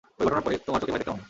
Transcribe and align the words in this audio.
ঐ 0.19 0.23
ঘটনার 0.25 0.43
পরে 0.45 0.55
তোমার 0.67 0.79
চোখে 0.81 0.91
ভয় 0.93 0.99
দেখতাম 0.99 1.13
আমি। 1.15 1.19